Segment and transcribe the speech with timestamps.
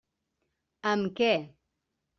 [0.93, 1.31] Amb què?